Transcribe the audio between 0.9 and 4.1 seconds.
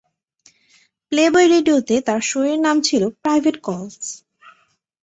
Playboy রেডিওতে তাঁর শোয়ের নাম ছিল "প্রাইভেট কলস"।